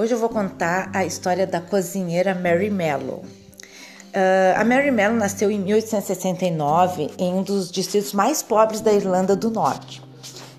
[0.00, 3.16] Hoje eu vou contar a história da cozinheira Mary Mello.
[3.16, 9.36] Uh, a Mary Mello nasceu em 1869 em um dos distritos mais pobres da Irlanda
[9.36, 10.02] do Norte.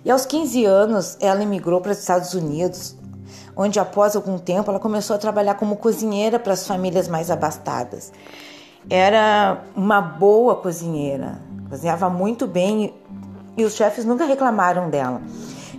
[0.05, 2.95] E aos 15 anos ela emigrou para os Estados Unidos,
[3.57, 8.13] onde após algum tempo ela começou a trabalhar como cozinheira para as famílias mais abastadas.
[8.87, 12.93] Era uma boa cozinheira, cozinhava muito bem
[13.57, 15.19] e os chefes nunca reclamaram dela.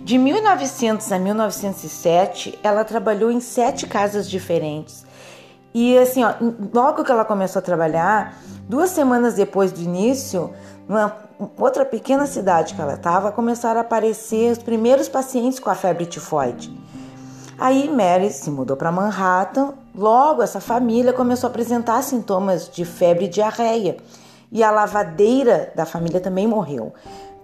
[0.03, 5.05] De 1900 a 1907, ela trabalhou em sete casas diferentes.
[5.73, 6.33] E assim, ó,
[6.73, 10.53] logo que ela começou a trabalhar, duas semanas depois do início,
[10.89, 11.15] numa
[11.57, 16.05] outra pequena cidade que ela estava, começaram a aparecer os primeiros pacientes com a febre
[16.05, 16.77] tifoide.
[17.57, 19.73] Aí Mary se mudou para Manhattan.
[19.95, 23.95] Logo, essa família começou a apresentar sintomas de febre e diarreia.
[24.51, 26.93] E a lavadeira da família também morreu.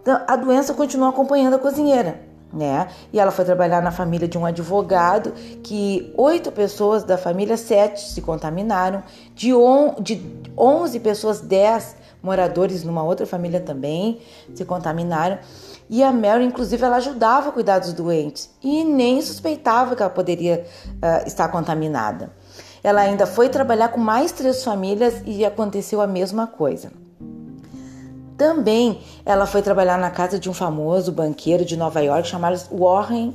[0.01, 2.19] Então, a doença continuou acompanhando a cozinheira,
[2.51, 2.87] né?
[3.13, 5.33] E ela foi trabalhar na família de um advogado
[5.63, 9.03] que oito pessoas da família, sete se contaminaram.
[9.35, 10.21] De, on, de
[10.57, 14.19] onze pessoas, dez moradores numa outra família também
[14.53, 15.37] se contaminaram.
[15.89, 20.11] E a Mary, inclusive, ela ajudava a cuidar dos doentes e nem suspeitava que ela
[20.11, 22.31] poderia uh, estar contaminada.
[22.83, 26.91] Ela ainda foi trabalhar com mais três famílias e aconteceu a mesma coisa.
[28.39, 33.33] Também ela foi trabalhar na casa de um famoso banqueiro de Nova York chamado Warren,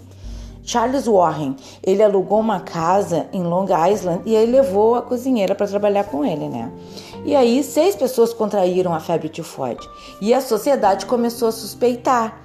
[0.65, 1.57] Charles Warren.
[1.83, 6.25] Ele alugou uma casa em Long Island e ele levou a cozinheira para trabalhar com
[6.25, 6.73] ele, né?
[7.23, 9.87] E aí seis pessoas contraíram a febre tifoide
[10.23, 12.41] e a sociedade começou a suspeitar.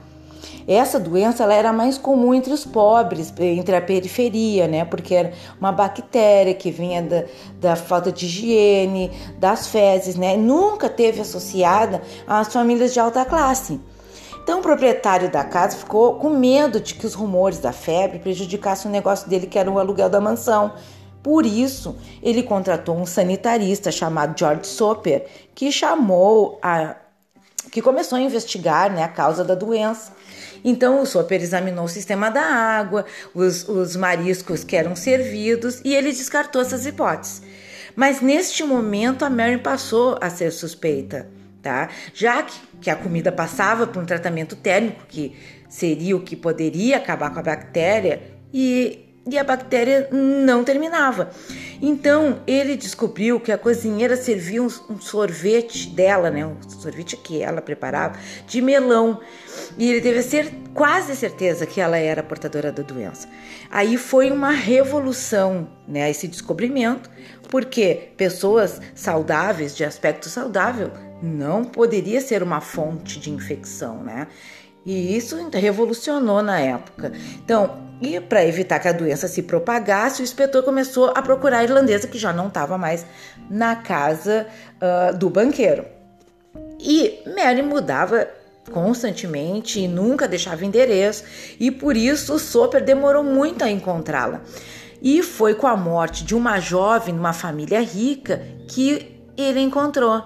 [0.72, 4.86] Essa doença ela era mais comum entre os pobres, entre a periferia, né?
[4.86, 7.24] Porque era uma bactéria que vinha da,
[7.60, 9.10] da falta de higiene,
[9.40, 10.38] das fezes, né?
[10.38, 13.82] Nunca teve associada às famílias de alta classe.
[14.44, 18.90] Então o proprietário da casa ficou com medo de que os rumores da febre prejudicassem
[18.90, 20.74] o negócio dele, que era o aluguel da mansão.
[21.24, 25.26] Por isso, ele contratou um sanitarista chamado George Soper,
[25.56, 26.96] que chamou a
[27.72, 30.14] que começou a investigar né, a causa da doença.
[30.64, 35.96] Então o Soper examinou o sistema da água, os, os mariscos que eram servidos e
[35.96, 37.42] ele descartou essas hipóteses.
[37.96, 41.30] Mas neste momento a Mary passou a ser suspeita,
[41.62, 41.90] tá?
[42.14, 45.36] Já que, que a comida passava por um tratamento térmico, que
[45.68, 48.22] seria o que poderia acabar com a bactéria,
[48.54, 51.30] e e a bactéria não terminava.
[51.82, 57.42] Então ele descobriu que a cozinheira servia um, um sorvete dela, né, um sorvete que
[57.42, 59.20] ela preparava de melão.
[59.78, 63.28] E ele teve ser, quase certeza que ela era portadora da doença.
[63.72, 67.10] Aí foi uma revolução, né, esse descobrimento,
[67.50, 70.92] porque pessoas saudáveis, de aspecto saudável,
[71.22, 74.28] não poderia ser uma fonte de infecção, né?
[74.86, 77.12] E isso revolucionou na época.
[77.44, 81.64] Então, e para evitar que a doença se propagasse, o inspetor começou a procurar a
[81.64, 83.06] irlandesa que já não estava mais
[83.50, 85.86] na casa uh, do banqueiro.
[86.80, 88.28] E Mary mudava
[88.72, 91.24] constantemente e nunca deixava endereço,
[91.60, 94.42] e por isso o Soper demorou muito a encontrá-la.
[95.02, 100.24] E foi com a morte de uma jovem numa família rica que ele encontrou.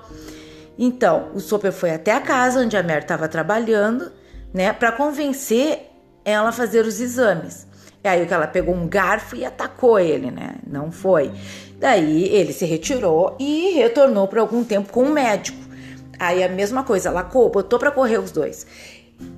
[0.77, 4.11] Então, o Soper foi até a casa onde a Mary estava trabalhando,
[4.53, 5.92] né, para convencer
[6.25, 7.67] ela fazer os exames.
[8.03, 10.55] E aí que ela pegou um garfo e atacou ele, né?
[10.67, 11.31] Não foi.
[11.79, 15.57] Daí ele se retirou e retornou por algum tempo com um médico.
[16.19, 18.65] Aí a mesma coisa, ela botou para correr os dois.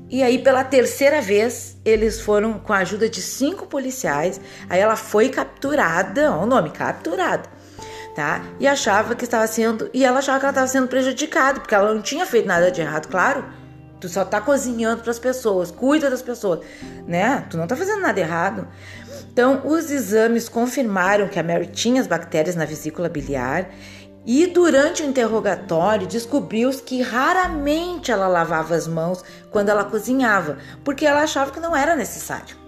[0.09, 4.39] E aí, pela terceira vez, eles foram com a ajuda de cinco policiais.
[4.69, 7.49] Aí ela foi capturada, ó, o nome, capturada,
[8.15, 8.43] tá?
[8.59, 9.89] E achava que estava sendo.
[9.93, 12.81] E ela achava que ela estava sendo prejudicada, porque ela não tinha feito nada de
[12.81, 13.43] errado, claro.
[13.99, 16.59] Tu só tá cozinhando para as pessoas, cuida das pessoas,
[17.07, 17.45] né?
[17.49, 18.67] Tu não tá fazendo nada errado.
[19.31, 23.69] Então, os exames confirmaram que a Mary tinha as bactérias na vesícula biliar
[24.25, 31.05] e durante o interrogatório descobriu-se que raramente ela lavava as mãos quando ela cozinhava, porque
[31.05, 32.64] ela achava que não era necessário.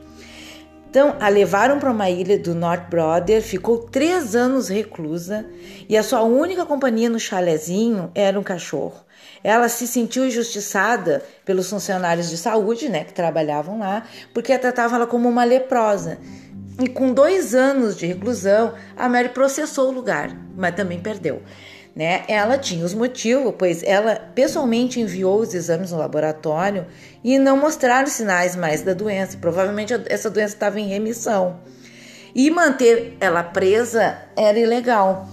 [0.97, 5.45] Então, a levaram para uma ilha do North Brother, ficou três anos reclusa
[5.87, 9.05] e a sua única companhia no chalezinho era um cachorro.
[9.43, 15.05] Ela se sentiu injustiçada pelos funcionários de saúde, né, que trabalhavam lá, porque tratavam ela
[15.05, 16.17] como uma leprosa.
[16.81, 21.43] E com dois anos de reclusão, a Mary processou o lugar, mas também perdeu.
[21.97, 22.25] Né?
[22.27, 26.85] Ela tinha os motivos, pois ela pessoalmente enviou os exames no laboratório
[27.23, 29.35] e não mostraram sinais mais da doença.
[29.41, 31.59] Provavelmente essa doença estava em remissão.
[32.35, 35.27] E manter ela presa era ilegal.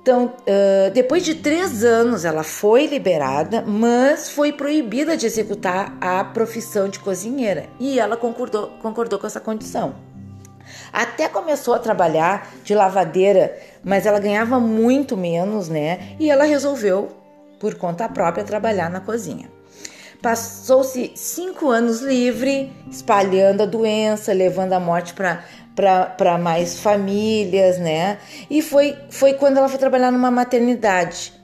[0.00, 6.24] Então, uh, depois de três anos, ela foi liberada, mas foi proibida de executar a
[6.24, 7.66] profissão de cozinheira.
[7.78, 9.94] E ela concordou, concordou com essa condição.
[10.94, 16.14] Até começou a trabalhar de lavadeira, mas ela ganhava muito menos, né?
[16.20, 17.08] E ela resolveu,
[17.58, 19.50] por conta própria, trabalhar na cozinha.
[20.22, 28.18] Passou-se cinco anos livre, espalhando a doença, levando a morte para mais famílias, né?
[28.48, 31.34] E foi, foi quando ela foi trabalhar numa maternidade.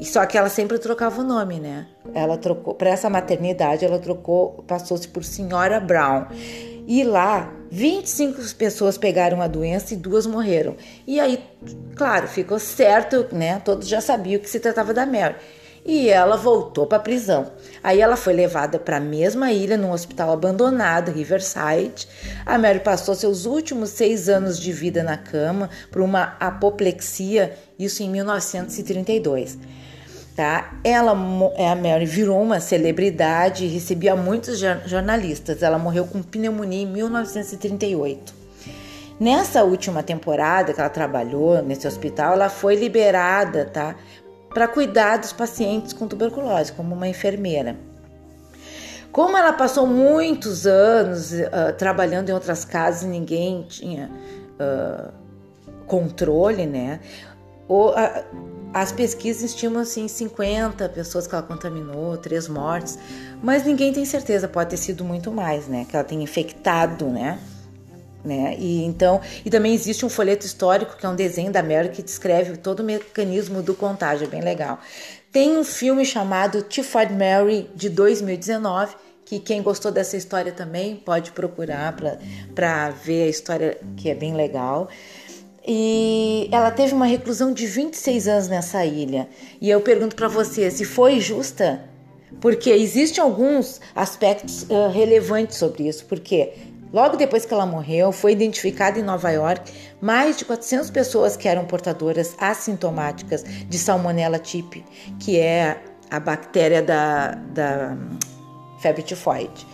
[0.00, 1.86] E só que ela sempre trocava o nome, né?
[2.14, 6.26] Ela trocou para essa maternidade, ela trocou, passou-se por Senhora Brown.
[6.88, 10.76] E lá, 25 pessoas pegaram a doença e duas morreram.
[11.06, 11.42] E aí,
[11.94, 13.60] claro, ficou certo, né?
[13.64, 15.36] Todos já sabiam que se tratava da Mary
[15.86, 17.52] e ela voltou para a prisão.
[17.82, 22.08] Aí ela foi levada para a mesma ilha, num hospital abandonado, Riverside.
[22.44, 28.02] A Mary passou seus últimos seis anos de vida na cama por uma apoplexia, isso
[28.02, 29.56] em 1932.
[30.36, 30.74] Tá?
[30.84, 35.62] Ela, a Mary virou uma celebridade e recebia muitos jornalistas.
[35.62, 38.34] Ela morreu com pneumonia em 1938.
[39.18, 43.96] Nessa última temporada que ela trabalhou nesse hospital, ela foi liberada, tá?
[44.56, 47.76] para cuidar dos pacientes com tuberculose, como uma enfermeira.
[49.12, 54.10] Como ela passou muitos anos uh, trabalhando em outras casas e ninguém tinha
[54.58, 55.12] uh,
[55.86, 57.00] controle, né?
[57.68, 62.98] O, uh, as pesquisas estimam assim 50 pessoas que ela contaminou, três mortes,
[63.42, 65.86] mas ninguém tem certeza, pode ter sido muito mais, né?
[65.88, 67.38] Que ela tenha infectado, né?
[68.24, 68.56] Né?
[68.58, 72.02] E então, e também existe um folheto histórico que é um desenho da Mary que
[72.02, 74.80] descreve todo o mecanismo do contágio, é bem legal.
[75.30, 81.32] Tem um filme chamado Typhoid Mary de 2019 que quem gostou dessa história também pode
[81.32, 81.94] procurar
[82.54, 84.88] para ver a história que é bem legal.
[85.66, 89.28] E ela teve uma reclusão de 26 anos nessa ilha.
[89.60, 91.82] E eu pergunto para você se foi justa?
[92.40, 96.04] Porque existem alguns aspectos uh, relevantes sobre isso.
[96.04, 96.52] Porque
[96.92, 101.48] Logo depois que ela morreu, foi identificada em Nova York mais de 400 pessoas que
[101.48, 104.84] eram portadoras assintomáticas de Salmonella typhi,
[105.18, 105.78] que é
[106.10, 107.96] a bactéria da, da
[108.80, 109.66] febre tifoide.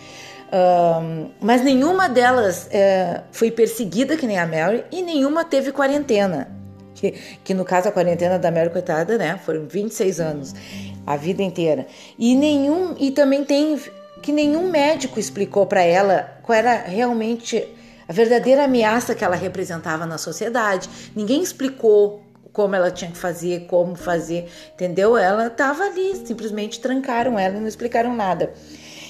[0.53, 6.47] Um, mas nenhuma delas é, foi perseguida que nem a Mary e nenhuma teve quarentena.
[6.93, 7.11] Que,
[7.43, 9.39] que no caso a quarentena da Mary, coitada, né?
[9.43, 10.53] Foram 26 anos,
[11.07, 11.87] a vida inteira.
[12.19, 12.95] E nenhum.
[12.99, 13.79] E também tem
[14.21, 17.67] que nenhum médico explicou para ela qual era realmente
[18.07, 20.87] a verdadeira ameaça que ela representava na sociedade.
[21.15, 22.23] Ninguém explicou
[22.53, 25.17] como ela tinha que fazer, como fazer, entendeu?
[25.17, 28.53] Ela estava ali, simplesmente trancaram ela e não explicaram nada.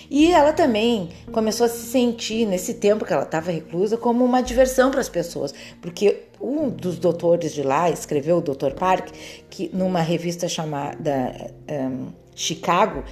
[0.09, 4.41] E ela também começou a se sentir, nesse tempo que ela estava reclusa, como uma
[4.41, 8.73] diversão para as pessoas, porque um dos doutores de lá escreveu, o Dr.
[8.77, 9.09] Park,
[9.49, 13.03] que numa revista chamada um, Chicago,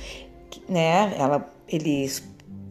[0.67, 2.09] né, ela ele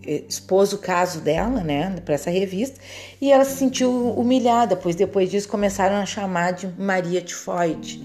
[0.07, 2.79] expôs o caso dela, né, para essa revista,
[3.21, 8.03] e ela se sentiu humilhada, pois depois disso começaram a chamar de Maria Tifoide,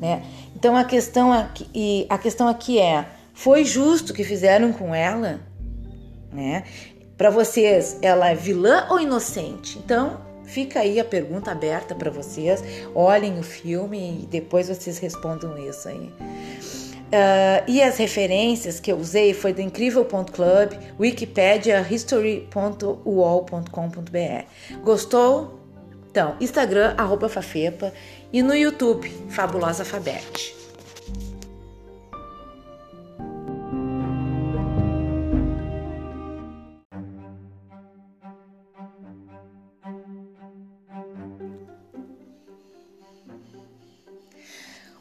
[0.00, 0.22] né?
[0.54, 5.40] Então a questão aqui, a questão aqui é, foi justo o que fizeram com ela,
[6.32, 6.64] né?
[7.16, 9.78] Para vocês, ela é vilã ou inocente?
[9.78, 12.62] Então, fica aí a pergunta aberta para vocês.
[12.94, 16.12] Olhem o filme e depois vocês respondam isso aí.
[17.08, 24.78] Uh, e as referências que eu usei foi do incrível.club, Wikipedia, history.uol.com.br.
[24.84, 25.58] Gostou?
[26.10, 27.92] Então, Instagram, arroba Fafepa
[28.32, 30.57] e no YouTube, Fabulosa Fabete.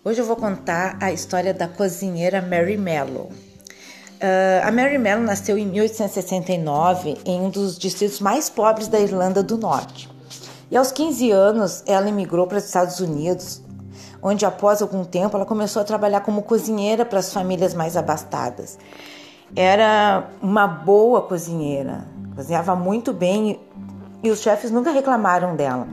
[0.07, 3.23] Hoje eu vou contar a história da cozinheira Mary Mello.
[3.23, 9.43] Uh, a Mary Mello nasceu em 1869 em um dos distritos mais pobres da Irlanda
[9.43, 10.09] do Norte.
[10.71, 13.61] E aos 15 anos ela emigrou para os Estados Unidos,
[14.23, 18.79] onde após algum tempo ela começou a trabalhar como cozinheira para as famílias mais abastadas.
[19.53, 23.59] Era uma boa cozinheira, cozinhava muito bem
[24.23, 25.85] e os chefes nunca reclamaram dela.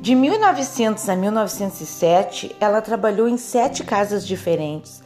[0.00, 5.02] De 1900 a 1907, ela trabalhou em sete casas diferentes.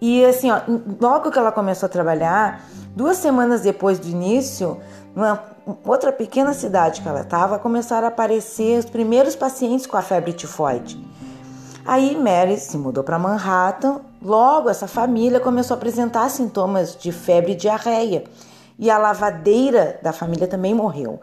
[0.00, 0.60] E assim, ó,
[1.00, 4.80] logo que ela começou a trabalhar, duas semanas depois do início,
[5.16, 5.42] numa
[5.84, 10.32] outra pequena cidade que ela estava, começaram a aparecer os primeiros pacientes com a febre
[10.32, 11.04] tifoide.
[11.84, 14.00] Aí Mary se mudou para Manhattan.
[14.22, 18.22] Logo, essa família começou a apresentar sintomas de febre e diarreia.
[18.78, 21.20] E a lavadeira da família também morreu.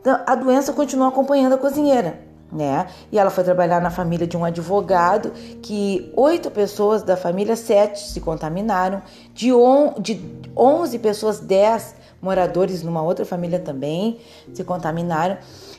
[0.00, 2.86] Então, a doença continuou acompanhando a cozinheira né?
[3.12, 8.00] E ela foi trabalhar na família de um advogado que oito pessoas da família, sete
[8.00, 9.02] se contaminaram,
[9.34, 10.20] de, on, de
[10.56, 14.20] 11 pessoas, 10 moradores numa outra família também
[14.52, 15.36] se contaminaram.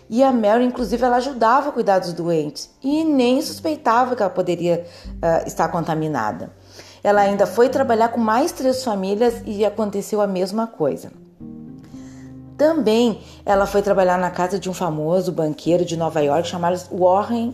[0.10, 4.32] E a Mary, inclusive, ela ajudava a cuidar dos doentes e nem suspeitava que ela
[4.32, 6.52] poderia uh, estar contaminada.
[7.04, 11.12] Ela ainda foi trabalhar com mais três famílias e aconteceu a mesma coisa.
[12.60, 17.54] Também ela foi trabalhar na casa de um famoso banqueiro de Nova York chamado Warren,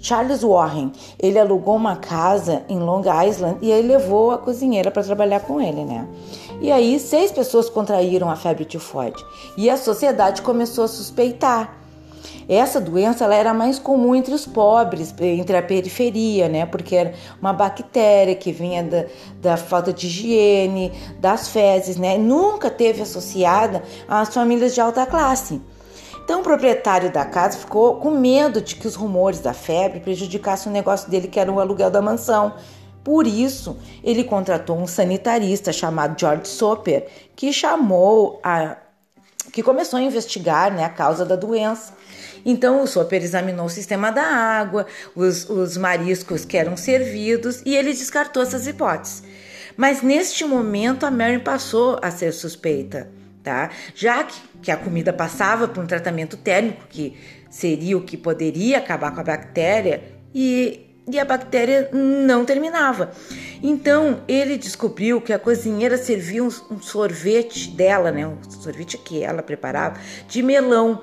[0.00, 0.92] Charles Warren.
[1.18, 5.60] Ele alugou uma casa em Long Island e ele levou a cozinheira para trabalhar com
[5.60, 6.08] ele, né?
[6.58, 9.22] E aí seis pessoas contraíram a febre tifoide
[9.58, 11.76] e a sociedade começou a suspeitar.
[12.52, 16.66] Essa doença ela era mais comum entre os pobres, entre a periferia, né?
[16.66, 19.04] Porque era uma bactéria que vinha da,
[19.40, 20.90] da falta de higiene,
[21.20, 22.18] das fezes, né?
[22.18, 25.62] Nunca teve associada às famílias de alta classe.
[26.24, 30.70] Então o proprietário da casa ficou com medo de que os rumores da febre prejudicassem
[30.70, 32.54] o negócio dele, que era o aluguel da mansão.
[33.04, 38.76] Por isso, ele contratou um sanitarista chamado George Soper, que chamou a
[39.52, 41.92] que começou a investigar né, a causa da doença.
[42.44, 47.76] Então o Soper examinou o sistema da água, os, os mariscos que eram servidos e
[47.76, 49.22] ele descartou essas hipóteses.
[49.76, 53.08] Mas neste momento a Mary passou a ser suspeita,
[53.42, 53.70] tá?
[53.94, 57.16] Já que, que a comida passava por um tratamento térmico, que
[57.48, 60.02] seria o que poderia acabar com a bactéria,
[60.34, 63.10] e e a bactéria não terminava.
[63.62, 69.22] Então ele descobriu que a cozinheira servia um, um sorvete dela, né, um sorvete que
[69.22, 71.00] ela preparava de melão.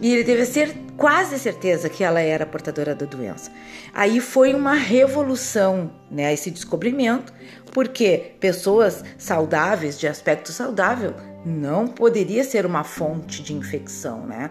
[0.00, 3.50] E ele teve ser, quase certeza que ela era portadora da doença.
[3.94, 7.32] Aí foi uma revolução, né, esse descobrimento,
[7.72, 14.50] porque pessoas saudáveis, de aspecto saudável, não poderia ser uma fonte de infecção, né?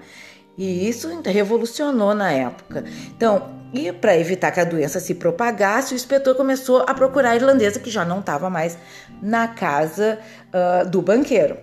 [0.57, 2.83] E isso revolucionou na época.
[3.15, 7.35] Então, e para evitar que a doença se propagasse, o inspetor começou a procurar a
[7.35, 8.77] irlandesa, que já não estava mais
[9.21, 11.57] na casa uh, do banqueiro.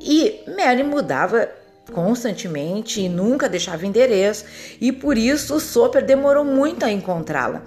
[0.00, 1.48] E Mary mudava
[1.92, 4.44] constantemente e nunca deixava endereço,
[4.80, 7.62] e por isso o Soper demorou muito a encontrá-la.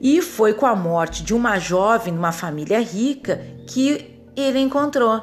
[0.00, 5.22] E foi com a morte de uma jovem numa família rica que ele encontrou.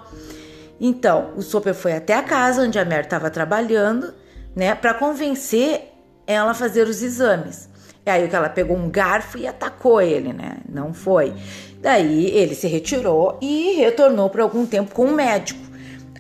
[0.79, 4.13] Então, o Soper foi até a casa onde a Mary estava trabalhando,
[4.55, 5.91] né, para convencer
[6.25, 7.69] ela fazer os exames.
[8.05, 10.57] E aí que ela pegou um garfo e atacou ele, né?
[10.69, 11.33] Não foi.
[11.81, 15.59] Daí ele se retirou e retornou por algum tempo com um médico.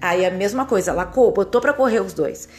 [0.01, 2.49] Aí a mesma coisa, ela botou para correr os dois.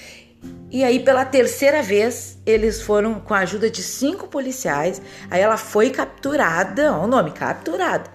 [0.71, 5.00] E aí, pela terceira vez, eles foram com a ajuda de cinco policiais.
[5.30, 8.11] Aí ela foi capturada, ó, o nome, capturada,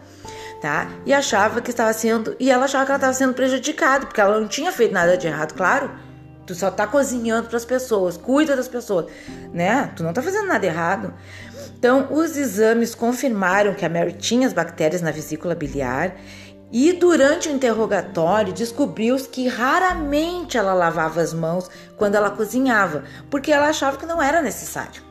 [0.62, 0.90] tá?
[1.06, 2.36] E achava que estava sendo.
[2.40, 5.28] E ela achava que ela estava sendo prejudicada, porque ela não tinha feito nada de
[5.28, 5.92] errado, claro.
[6.52, 9.06] Tu só tá cozinhando para as pessoas, cuida das pessoas,
[9.54, 9.90] né?
[9.96, 11.14] Tu não tá fazendo nada errado.
[11.80, 16.14] Então, os exames confirmaram que a Mary tinha as bactérias na vesícula biliar
[16.70, 23.50] e durante o interrogatório descobriu-se que raramente ela lavava as mãos quando ela cozinhava, porque
[23.50, 25.11] ela achava que não era necessário.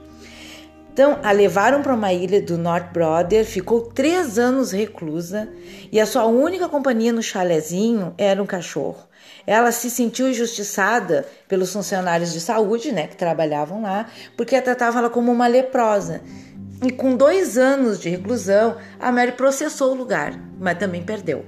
[0.92, 5.48] Então, a levaram para uma ilha do North Brother, ficou três anos reclusa
[5.90, 9.08] e a sua única companhia no chalezinho era um cachorro.
[9.46, 14.06] Ela se sentiu injustiçada pelos funcionários de saúde, né, que trabalhavam lá,
[14.36, 16.20] porque tratavam ela como uma leprosa.
[16.82, 21.44] E com dois anos de reclusão, a Mary processou o lugar, mas também perdeu.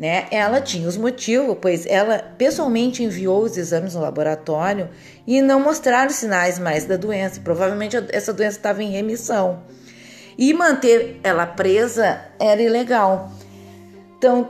[0.00, 0.28] Né?
[0.30, 4.88] Ela tinha os motivos, pois ela pessoalmente enviou os exames no laboratório
[5.26, 7.38] e não mostraram sinais mais da doença.
[7.44, 9.62] Provavelmente essa doença estava em remissão.
[10.38, 13.30] E manter ela presa era ilegal.
[14.16, 14.48] Então,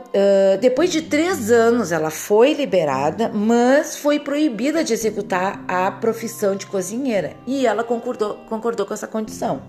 [0.61, 6.65] depois de três anos, ela foi liberada, mas foi proibida de executar a profissão de
[6.65, 7.33] cozinheira.
[7.45, 9.61] E ela concordou, concordou com essa condição.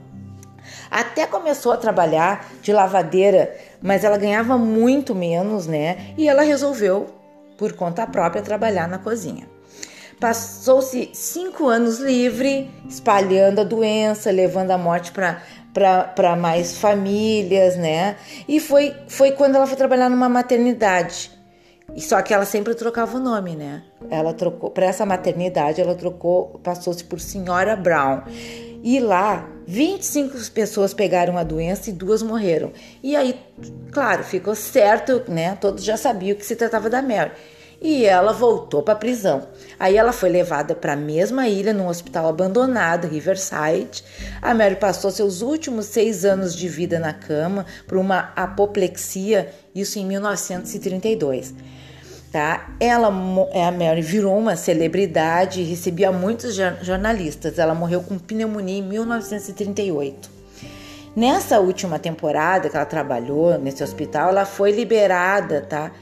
[0.93, 6.13] Até começou a trabalhar de lavadeira, mas ela ganhava muito menos, né?
[6.19, 7.07] E ela resolveu,
[7.57, 9.49] por conta própria, trabalhar na cozinha.
[10.21, 18.17] Passou-se cinco anos livre, espalhando a doença, levando a morte para mais famílias, né?
[18.47, 21.33] E foi, foi quando ela foi trabalhar numa maternidade.
[21.97, 23.83] E só que ela sempre trocava o nome, né?
[24.11, 28.23] Ela trocou para essa maternidade, ela trocou, passou-se por Senhora Brown.
[28.83, 32.73] E lá, 25 pessoas pegaram a doença e duas morreram.
[33.01, 33.39] E aí,
[33.93, 35.57] claro, ficou certo, né?
[35.61, 37.31] Todos já sabiam que se tratava da Mary.
[37.81, 39.47] E ela voltou para a prisão.
[39.79, 44.05] Aí ela foi levada para a mesma ilha, num hospital abandonado, Riverside.
[44.41, 49.99] A Mary passou seus últimos seis anos de vida na cama por uma apoplexia, isso
[49.99, 51.55] em 1932
[52.33, 52.71] tá?
[52.81, 57.59] Ela, a Mary virou uma celebridade e recebia muitos jornalistas.
[57.59, 60.31] Ela morreu com pneumonia em 1938.
[61.15, 65.93] Nessa última temporada que ela trabalhou nesse hospital, ela foi liberada, tá?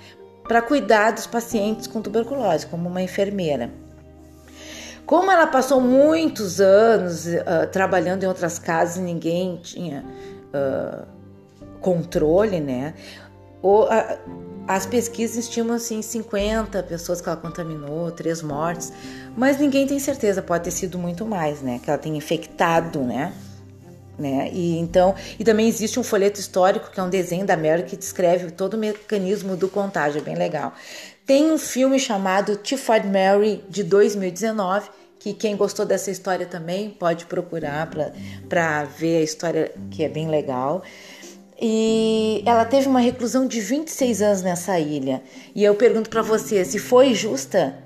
[0.50, 3.70] para cuidar dos pacientes com tuberculose, como uma enfermeira.
[5.06, 10.04] Como ela passou muitos anos uh, trabalhando em outras casas e ninguém tinha
[10.52, 11.06] uh,
[11.80, 12.94] controle, né?
[13.62, 13.84] O,
[14.70, 18.92] as pesquisas estimam assim 50 pessoas que ela contaminou, três mortes,
[19.36, 21.80] mas ninguém tem certeza, pode ter sido muito mais, né?
[21.82, 23.32] Que ela tenha infectado, né?
[24.16, 24.48] Né?
[24.52, 27.96] E então, e também existe um folheto histórico que é um desenho da Mary que
[27.96, 30.72] descreve todo o mecanismo do contágio, é bem legal.
[31.26, 37.26] Tem um filme chamado Typhoid Mary de 2019 que quem gostou dessa história também pode
[37.26, 37.90] procurar
[38.48, 40.82] para ver a história que é bem legal.
[41.60, 45.22] E ela teve uma reclusão de 26 anos nessa ilha.
[45.54, 47.76] E eu pergunto para você se foi justa,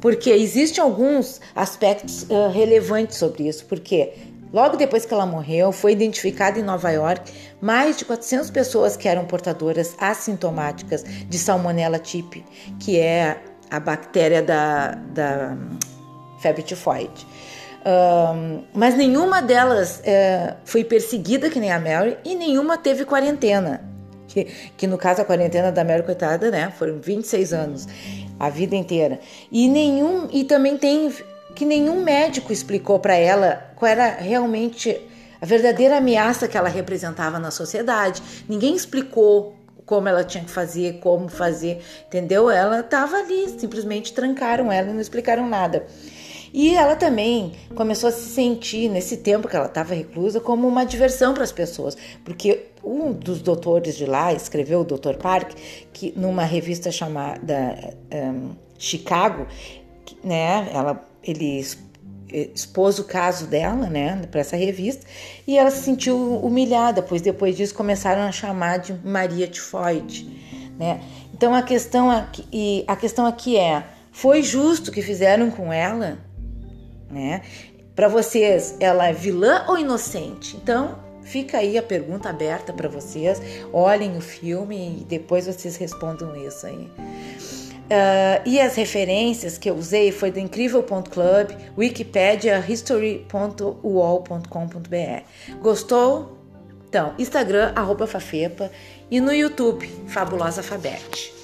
[0.00, 3.64] porque existem alguns aspectos uh, relevantes sobre isso.
[3.66, 4.12] Porque
[4.52, 9.08] logo depois que ela morreu, foi identificada em Nova York mais de 400 pessoas que
[9.08, 12.44] eram portadoras assintomáticas de Salmonella typhi,
[12.78, 15.56] que é a bactéria da, da
[16.40, 17.26] febre tifoide.
[17.86, 23.80] Um, mas nenhuma delas é, foi perseguida que nem a Mary e nenhuma teve quarentena.
[24.26, 24.44] Que,
[24.76, 26.72] que no caso a quarentena da Mary, coitada, né?
[26.76, 27.86] Foram 26 anos,
[28.40, 29.20] a vida inteira.
[29.52, 31.14] E nenhum e também tem
[31.54, 35.00] que nenhum médico explicou para ela qual era realmente
[35.40, 38.20] a verdadeira ameaça que ela representava na sociedade.
[38.48, 42.50] Ninguém explicou como ela tinha que fazer, como fazer, entendeu?
[42.50, 45.86] Ela estava ali, simplesmente trancaram ela e não explicaram nada.
[46.56, 50.86] E ela também começou a se sentir, nesse tempo que ela estava reclusa, como uma
[50.86, 51.94] diversão para as pessoas,
[52.24, 55.16] porque um dos doutores de lá escreveu, o Dr.
[55.20, 55.50] Park,
[55.92, 59.46] que numa revista chamada um, Chicago,
[60.24, 61.62] né, ela, ele
[62.32, 65.04] expôs o caso dela, né, para essa revista,
[65.46, 70.26] e ela se sentiu humilhada, pois depois disso começaram a chamar de Maria Tifoide,
[70.78, 71.02] né?
[71.34, 76.24] Então a questão aqui, a questão aqui é, foi justo o que fizeram com ela?
[77.10, 77.42] Né?
[77.94, 80.56] Para vocês, ela é vilã ou inocente?
[80.56, 83.40] Então, fica aí a pergunta aberta para vocês.
[83.72, 86.90] Olhem o filme e depois vocês respondam isso aí.
[87.86, 95.56] Uh, e as referências que eu usei foi do incrível.club, Wikipedia, history.uol.com.br.
[95.62, 96.36] Gostou?
[96.88, 98.70] Então, Instagram, arroba Fafepa
[99.10, 101.35] e no YouTube, Fabulosa Fabete.